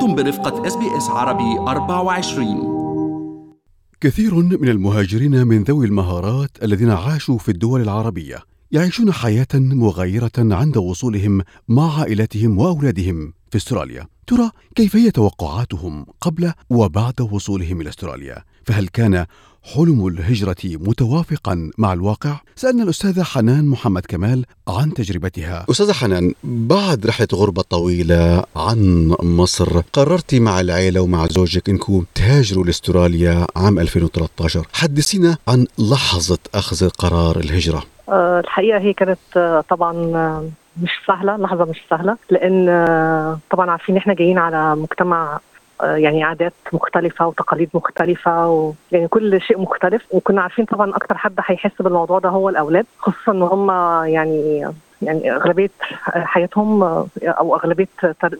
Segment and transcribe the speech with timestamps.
[0.00, 3.60] أنتم برفقة إس بي إس عربي 24
[4.00, 8.38] كثير من المهاجرين من ذوي المهارات الذين عاشوا في الدول العربية
[8.70, 14.06] يعيشون حياة مغايرة عند وصولهم مع عائلتهم وأولادهم في أستراليا.
[14.26, 19.26] ترى كيف هي توقعاتهم قبل وبعد وصولهم إلى أستراليا؟ فهل كان
[19.62, 25.66] حلم الهجرة متوافقا مع الواقع؟ سألنا الأستاذة حنان محمد كمال عن تجربتها.
[25.70, 32.64] أستاذة حنان بعد رحلة غربة طويلة عن مصر قررتي مع العيلة ومع زوجك أنكم تهاجروا
[32.64, 37.82] لأستراليا عام 2013 حدثينا عن لحظة أخذ قرار الهجرة.
[38.08, 40.48] آه، الحقيقة هي كانت آه، طبعا آه،
[40.82, 45.40] مش سهلة لحظة مش سهلة لأن آه، طبعا عارفين إحنا جايين على مجتمع
[45.82, 48.72] يعني عادات مختلفة وتقاليد مختلفة و...
[48.92, 50.06] يعني كل شيء مختلف.
[50.10, 53.70] وكنا عارفين طبعا أكتر حد هيحس بالموضوع ده هو الأولاد خصوصا إن هم
[54.06, 54.66] يعني
[55.02, 55.70] يعني أغلبية
[56.06, 56.82] حياتهم
[57.22, 57.88] أو أغلبية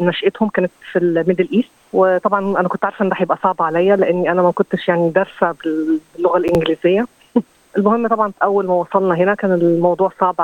[0.01, 1.69] نشأتهم كانت في ال Middle East.
[1.93, 5.55] وطبعا أنا كنت عارفة إن ده هيبقى صعب عليا لأني أنا ما كنتش يعني دارسة
[5.65, 7.07] بال- باللغة الإنجليزية.
[7.79, 10.35] المهم طبعا أول ما وصلنا هنا كان الموضوع صعب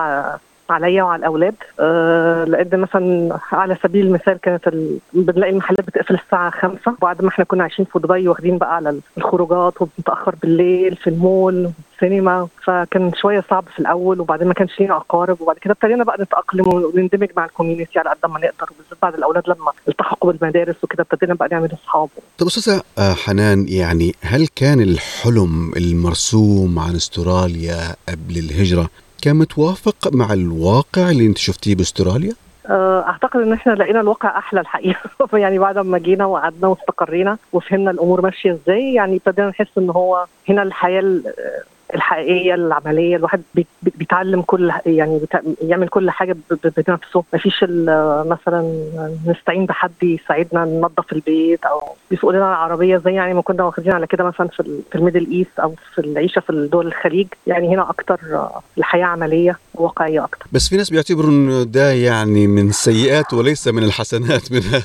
[0.71, 1.55] عليا وعلى الأولاد.
[1.81, 4.99] أه لأن مثلا على سبيل المثال كانت ال...
[5.13, 9.01] بنلاقي المحلات بتقفل الساعة 5 بعد ما إحنا كنا عايشين في دبي واخدين بقى على
[9.19, 14.97] الخروجات وبنتأخر بالليل في المول السينما فكان شوية صعب في الأول وبعدين ما كانش لينا
[14.97, 19.15] اقارب وبعد كده ابتدينا بقى نتأقلم ونندمج مع الكوميونتي على قد ما نقدر وبالذات بعد
[19.15, 22.09] الأولاد لما التحقوا بالمدارس وكده ابتدينا بقى نعمل أصحاب.
[22.39, 27.79] طب أستاذة آه، حنان يعني هل كان الحلم المرسوم عن أستراليا
[28.09, 28.89] قبل الهجرة
[29.23, 32.33] كان متوافق مع الواقع اللي انت شفتيه باستراليا؟
[32.71, 34.99] آه، أعتقد إن إحنا لقينا الواقع أحلى الحقيقة
[35.39, 40.27] يعني بعد ما جينا وقعدنا واستقرينا وفهمنا الأمور ماشية إزاي يعني ابتدينا نحس إن هو
[40.49, 41.33] هنا الحياة ال-
[41.95, 45.21] الحقيقية العملية الواحد بي- بي- بيتعلم كل يعني
[45.63, 46.37] يعمل كل حاجة
[46.77, 47.25] بنفسه.
[47.35, 47.65] مفيش
[48.27, 48.87] مثلا
[49.27, 54.07] نستعين بحد يساعدنا ننظف البيت أو يسوق لنا العربيه زي يعني ما كنا واخدين على
[54.07, 57.27] كده مثلا في في ال Middle East أو في العيشة في الدول الخليج.
[57.47, 60.47] يعني هنا أكتر آه، الحياة عملية وواقعية أكتر.
[60.53, 64.53] بس في ناس بيعتبروا انه ده يعني من سيئات وليس من الحسنات.
[64.53, 64.83] منها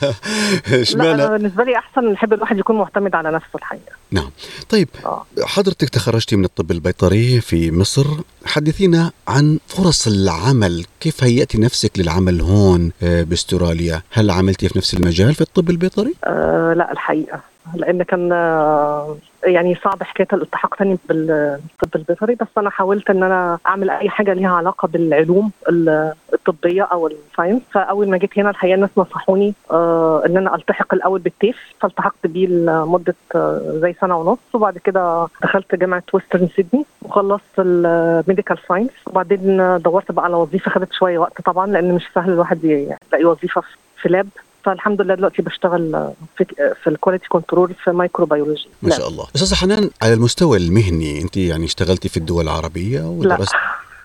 [0.96, 3.92] لا؟ أنا بالنسبة لي أحسن نحب الواحد يكون معتمد على نفسه الحقيقة.
[4.12, 4.30] نعم.
[4.70, 5.26] طيب آه.
[5.44, 6.91] حضرتك تخرجتي من الطب البيطري.
[7.40, 8.06] في مصر.
[8.46, 10.86] حدثينا عن فرص العمل.
[11.00, 16.14] كيف هيأتي نفسك للعمل هون آه، بأستراليا؟ هل عملتي في نفس المجال في الطب البيطري؟
[16.24, 17.51] آه، لا الحقيقة.
[17.76, 23.58] لأن كان آه، يعني صعب حكاية الالتحاق تاني بالطب البيطري بس أنا حاولت إن أنا
[23.68, 27.62] أعمل أي حاجة ليها علاقة بالعلوم ال- الطبية أو ال science.
[27.72, 31.58] فأول ما جيت هنا الحقيقة الناس نصحوني آه، إن أنا ألتحق الأول بال TAFE.
[31.82, 34.40] فالتحقت بيه لمدة آه، زي سنة ونص.
[34.54, 40.72] وبعد كده دخلت جامعة Western Sydney وخلصت ال medical science وبعدين دورت بقى على وظيفة
[40.72, 43.62] خدت شوية وقت طبعا لأن مش سهل الواحد يلاقي وظيفه
[44.02, 44.28] في lab
[44.66, 46.46] فالحمد لله دلوقتي بشتغل في
[46.84, 49.26] في ال quality control في microbiology ما شاء الله.
[49.36, 53.06] أستاذة حنان على المستوى المهني أنت يعني اشتغلتي في الدول العربية لا.
[53.06, 53.54] ودرست؟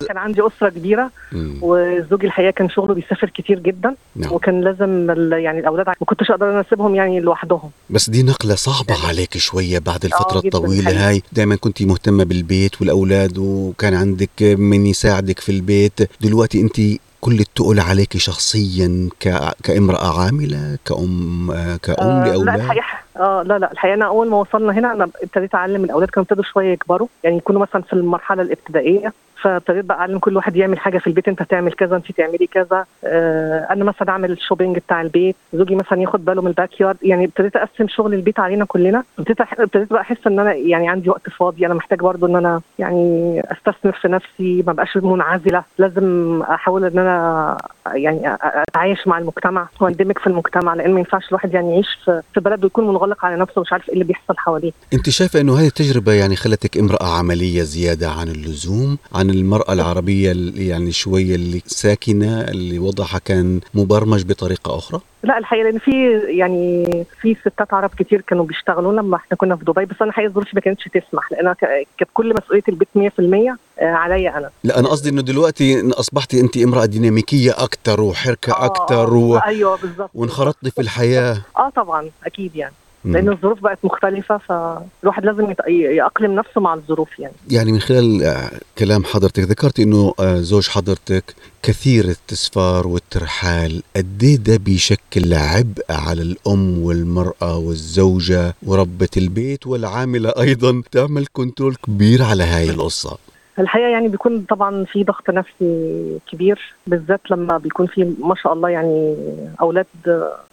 [0.07, 1.57] كان عندي أسرة كبيرة مم.
[1.61, 4.33] وزوجي الحقيقة كان شغله بيسافر كتير جدا نعم.
[4.33, 7.69] وكان لازم يعني الأولاد ما كنتش أقدر أنا أسيبهم يعني لوحدهم.
[7.89, 11.09] بس دي نقلة صعبة عليك شوية بعد الفترة آه، الطويلة الحقيقة.
[11.09, 11.21] هاي.
[11.31, 16.09] دائما كنت مهتمة بالبيت والأولاد وكان عندك من يساعدك في البيت.
[16.21, 16.81] دلوقتي أنت
[17.21, 19.53] كل التقل عليك شخصيا ك...
[19.63, 21.47] كامرأة عاملة كأم
[21.83, 22.85] كأم آه لا لأولاد الحقيقة
[23.17, 26.43] آه لا لا الحقيقة أنا أول ما وصلنا هنا أنا ابتديت أعلم الاولاد كانوا ابتدوا
[26.43, 29.13] شوية يكبروا يعني يكونوا مثلا في المرحلة الابتدائية.
[29.41, 32.85] فابتديت بقى أعلم كل واحد يعمل حاجة في البيت أنت تعمل كذا أنت تعملي كذا.
[33.03, 36.97] آه أنا مثلا أعمل ال shopping بتاع البيت زوجي مثلا ياخد باله من ال backyard
[37.01, 39.03] يعني ابتديت أقسم شغل البيت علينا كلنا.
[39.19, 43.41] ابتديت بقى أحس إن أنا يعني عندي وقت فاضي أنا محتاج برضو إن أنا يعني
[43.51, 45.63] أستثمر في نفسي ما بقاش منعزلة.
[45.77, 47.57] لازم أحاول إن أنا
[47.93, 48.37] يعني
[48.69, 51.87] أتعايش مع المجتمع واندمج في المجتمع لأن ما ينفعش الواحد يعني يعيش
[52.33, 54.71] في بلد ويكون منغلق على نفسه ومش عارف إيه اللي بيحصل حواليه.
[54.93, 60.31] أنت شايفة أنه هذه التجربة يعني خلتك امرأة عملية زيادة عن اللزوم عن المرأة العربية
[60.31, 66.21] اللي يعني شوية اللي ساكنة اللي وضعها كان مبرمج بطريقة أخرى؟ لا الحقيقة لأن في
[66.27, 66.85] يعني
[67.21, 70.51] في ستات عرب كتير كانوا بيشتغلوا لما إحنا كنا في دبي بس أنا الحقيقة ظروفي
[70.53, 71.53] ما كانتش تسمح لأن
[71.97, 74.49] كانت كل مسؤولية البيت 100% عليا أنا.
[74.63, 79.13] لا أنا قصدي إنه دلوقتي إن أصبحتي انت امرأة ديناميكية أكثر وحركة آه، أكثر آه،
[79.13, 79.37] و...
[79.37, 81.41] أيوه بالظبط وانخرطتي في الحياة.
[81.57, 82.73] آه طبعا أكيد يعني.
[83.13, 87.33] لأن الظروف بقت مختلفة فالواحد لازم يأقلم نفسه مع الظروف يعني.
[87.49, 94.23] يعني من خلال آه، كلام حضرتك ذكرت إنه آه، زوج حضرتك كثير التسفار والترحال قد
[94.23, 102.23] إيه ده بيشكل عبء على الأم والمرأة والزوجة وربة البيت والعاملة أيضا؟ تعمل كنترول كبير
[102.23, 103.17] على هاي القصة.
[103.59, 108.69] الحقيقة يعني بيكون طبعا في ضغط نفسي كبير بالذات لما بيكون في ما شاء الله
[108.69, 109.15] يعني
[109.61, 109.85] أولاد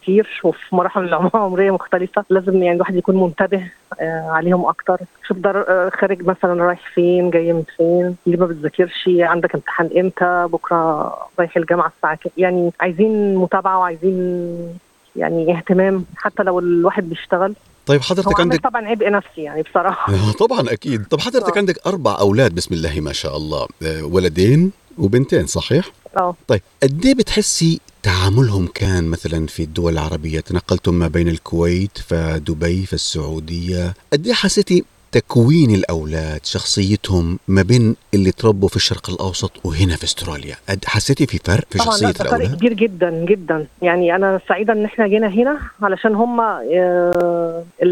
[0.01, 2.25] كتير وفي مراحل عمرية مختلفة.
[2.29, 4.97] لازم يعني الواحد يكون منتبه آه، عليهم أكتر.
[5.27, 9.89] شوف ده آه، خارج مثلا رايح فين جاي من فين ليه ما بتذاكرش عندك امتحان
[9.97, 14.79] إمتى بكرة رايح الجامعة الساعة يعني عايزين متابعة وعايزين
[15.15, 17.53] يعني اهتمام حتى لو الواحد بيشتغل.
[17.85, 20.13] طيب حضرتك عندك عندك طبعا عبء نفسي يعني بصراحة.
[20.45, 21.05] طبعا أكيد.
[21.05, 21.57] طب حضرتك آه.
[21.59, 26.35] عندك أربع أولاد بسم الله ما شاء الله آه، ولدين وبنتين صحيح؟ آه.
[26.47, 32.85] طيب قد إيه بتحسي تعاملهم كان مثلا في الدول العربية؟ تنقلتم ما بين الكويت فدبي
[32.85, 39.95] فالسعودية قد إيه حسيتي تكوين الأولاد شخصيتهم ما بين اللي تربوا في الشرق الأوسط وهنا
[39.95, 40.55] في أستراليا.
[40.85, 43.67] حسيتي في فرق في طبعا شخصيه لا ده فرق الأولاد؟ كبير جدا جدا.
[43.81, 46.41] يعني أنا سعيدة إن إحنا جينا هنا علشان هم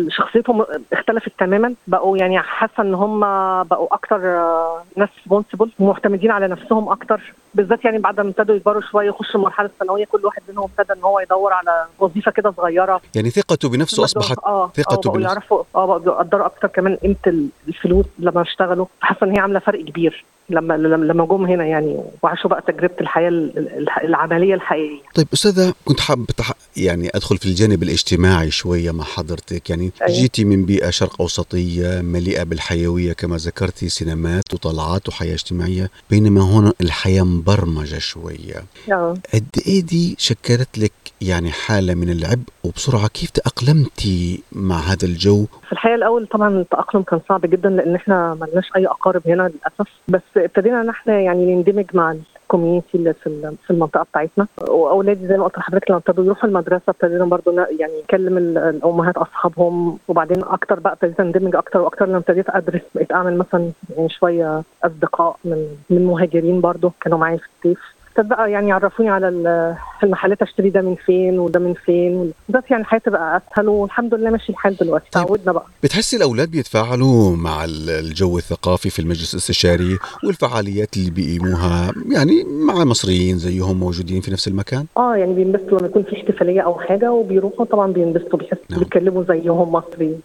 [0.09, 1.73] شخصيتهم اختلفت تماما.
[1.87, 3.19] بقوا يعني حاسة إن هم
[3.63, 7.33] بقوا أكتر آه، ناس ريسبونسبل ومعتمدين على نفسهم أكتر.
[7.55, 11.03] بالذات يعني بعد ما ابتدوا يكبروا شوية يخشوا المرحله الثانوية كل واحد منهم ابتدى إن
[11.03, 13.01] هو يدور على وظيفة كده صغيرة.
[13.15, 15.29] يعني ثقته بنفسه أصبحت آه ثقته آه بقوا بنفسه.
[15.33, 16.97] يعرفوا آه بقوا يقدروا أكتر كمان.
[17.25, 20.25] قيمة الفلوس لما اشتغلوا حاسه إن هي عاملة فرق كبير.
[20.49, 25.01] لما لما لما جم هنا يعني وعاشوا بقى تجربة الحياة ال- ال- العملية الحقيقية.
[25.15, 26.51] طيب أستاذة كنت حابب تح...
[26.77, 29.69] يعني أدخل في الجانب الاجتماعي شوية مع حضرتك.
[29.69, 30.19] يعني أيوة.
[30.21, 36.73] جيتي من بيئة شرق أوسطية مليئة بالحيوية كما ذكرتي سينمات وطلعات وحياة اجتماعية بينما هنا
[36.81, 38.63] الحياة مبرمجة شوية.
[38.91, 39.13] آه.
[39.33, 40.91] قد إيه دي شكلت لك
[41.21, 47.03] يعني حالة من العبء وبسرعة؟ كيف تأقلمتي مع هذا الجو؟ في الحقيقة الأول طبعا التأقلم
[47.03, 49.91] كان صعب جدا لأن إحنا ما لناش أي أقارب هنا للأسف.
[50.07, 54.47] بس ابتدينا ان إحنا يعني نندمج مع الكوميونتي اللي في في المنطقة بتاعتنا.
[54.69, 58.57] وأولادي زي ما قلت لحضرتك لما ابتدوا يروحوا المدرسة ابتدينا برضو ن- يعني نكلم ال-
[58.57, 59.97] الأمهات أصحابهم.
[60.07, 64.63] وبعدين أكتر بقى ابتديت أندمج أكتر وأكتر لما ابتديت أدرس بقيت أعمل مثلا يعني شوية
[64.83, 67.79] أصدقاء من من مهاجرين برضو كانوا معايا في الصيف
[68.21, 72.81] بقى يعني يعرفوني على ال- المحلات أشتري ده من فين وده من فين؟ بس يعني
[72.83, 75.05] الحياة تبقى أسهل والحمد لله ماشي الحال دلوقتي.
[75.11, 75.25] طيب.
[75.25, 75.65] تعودنا بقى.
[75.83, 82.83] بتحسي الأولاد بيتفاعلوا مع ال- الجو الثقافي في المجلس الاستشاري والفعاليات اللي بيقيموها؟ يعني مع
[82.83, 87.11] مصريين زيهم موجودين في نفس المكان؟ آه يعني بينبسطوا لما يكون في احتفالية أو حاجة
[87.11, 88.79] وبيروحوا طبعا بينبسطوا بيحسوا نعم.
[88.79, 90.15] بيتكلموا زيهم مصري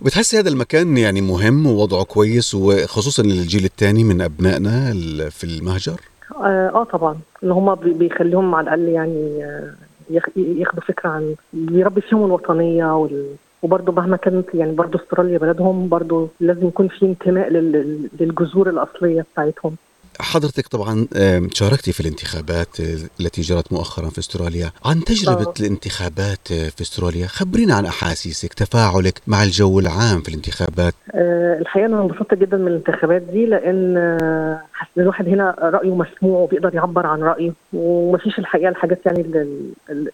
[0.00, 4.94] بتحسي هذا المكان يعني مهم ووضعه كويس وخصوصا للجيل الثاني من أبنائنا
[5.30, 6.00] في المهجر؟
[6.34, 7.18] آه, آه طبعا.
[7.44, 9.70] ان هم بيخليهم على الأقل يعني آه،
[10.10, 13.26] ياخ- ياخدوا فكرة عن بيربي فيهم الوطنية وال
[13.62, 19.26] وبرضه مهما كانت يعني برضه استراليا بلدهم برضه لازم يكون في انتماء لل- للجذور الأصلية
[19.32, 19.76] بتاعتهم.
[20.20, 21.06] حضرتك طبعا
[21.54, 24.70] شاركتي في الانتخابات آه، التي جرت مؤخرا في استراليا.
[24.84, 25.54] عن تجربة آه.
[25.60, 30.94] الانتخابات آه، في استراليا خبرينا عن أحاسيسك تفاعلك مع الجو العام في الانتخابات.
[31.14, 36.40] آه، الحقيقة أنا انبسطت جدا من الانتخابات دي آه، حاسس إن الواحد هنا رأيه مسموع
[36.40, 39.20] وبيقدر يعبر عن رأيه ومفيش الحقيقة الحاجات يعني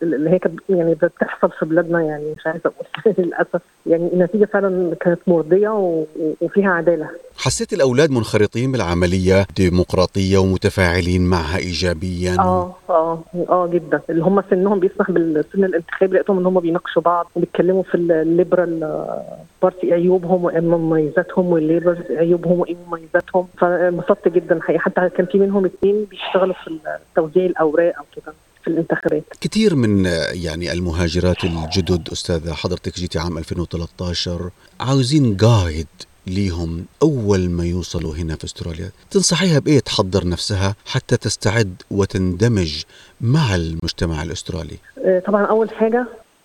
[0.03, 3.15] اللي, هي كانت يعني بتحصل في بلادنا يعني مش عايزة أقول.
[3.27, 6.05] للأسف يعني النتيجة فعلا كانت مرضية و-
[6.41, 7.09] وفيها عدالة.
[7.45, 14.01] حسيت الأولاد منخرطين بالعملية ديمقراطية ومتفاعلين معها إيجابيا؟ آه آه آه جدا.
[14.11, 18.85] اللي هم سنهم بيسمح بالسن الانتخابي لقيتهم إن هم بيناقشوا بعض وبيتكلموا في ال Liberal
[18.85, 23.47] آه، Party عيوبهم ومميزاتهم وال Labors عيوبهم وإيه مميزاتهم.
[23.59, 24.81] فانبسطت جدا الحقيقة.
[24.81, 26.79] حتى كان في منهم اثنين بيشتغلوا في
[27.17, 28.35] توزيع الأوراق أو كده
[28.65, 29.25] في الانتخابات.
[29.41, 34.51] كثير من يعني المهاجرات الجدد أستاذة حضرتك جيتي عام 2013
[34.81, 35.87] عاوزين قايد
[36.27, 38.91] ليهم أول ما يوصلوا هنا في أستراليا.
[39.11, 42.83] تنصحيها بإيه؟ تحضر نفسها حتى تستعد وتندمج
[43.21, 44.77] مع المجتمع الأسترالي.
[45.05, 45.47] آه، طبعا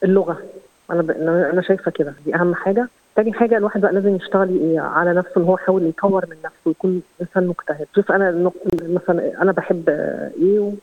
[0.03, 0.37] اللغة.
[0.91, 1.11] أنا ب...
[1.11, 2.13] أنا أنا شايفة كده.
[2.25, 2.87] دي أهم حاجة.
[3.15, 7.01] تاني حاجة الواحد بقى لازم يشتغل على نفسه إن هو يحاول يطور من نفسه ويكون
[7.21, 8.51] إنسان مجتهد، شوف أنا
[8.83, 9.89] مثلا أنا بحب
[10.41, 10.73] إيه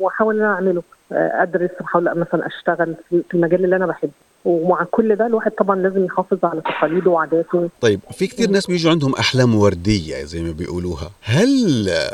[0.00, 0.82] وأحاول إن أنا أعمله،
[1.12, 4.10] آه، أدرس وأحاول مثلا أشتغل في المجال اللي أنا بحبه،
[4.44, 7.68] ومع كل ده الواحد طبعا لازم يحافظ على تقاليده وعاداته.
[7.80, 11.10] طيب في كثير ناس بيجوا عندهم أحلام وردية زي ما بيقولوها.
[11.22, 11.50] هل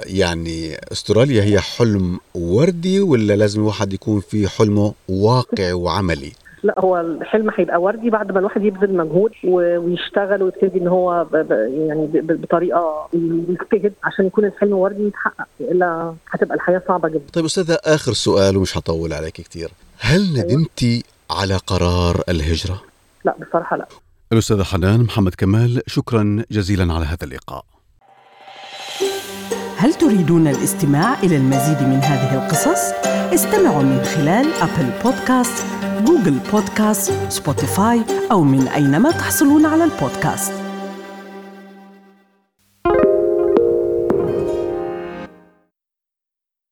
[0.07, 7.01] يعني أستراليا هي حلم وردي ولا لازم الواحد يكون في حلمه واقع وعملي؟ لا هو
[7.01, 11.51] الحلم هيبقى وردي بعد ما الواحد يبذل مجهود ويشتغل ويبتدي إن هو ب- ب-
[11.89, 13.09] يعني ب- بطريقة
[13.49, 17.23] يجتهد عشان يكون الحلم وردي يتحقق إلا هتبقى الحياة صعبة جدا.
[17.33, 22.83] طيب أستاذة آخر سؤال ومش هطول عليك كثير هل ندمتي على قرار الهجرة؟
[23.25, 23.89] لا بصراحة لا
[24.33, 27.65] الأستاذة حنان محمد كمال شكرا جزيلا على هذا اللقاء
[29.77, 32.93] هل تريدون الاستماع إلى المزيد من هذه القصص؟
[33.35, 35.67] استمعوا من خلال أبل بودكاست،
[36.05, 40.64] جوجل بودكاست، سبوتيفاي أو من أينما تحصلون على البودكاست